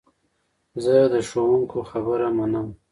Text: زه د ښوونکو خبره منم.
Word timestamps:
زه 0.83 0.95
د 1.13 1.15
ښوونکو 1.29 1.79
خبره 1.91 2.27
منم. 2.37 2.67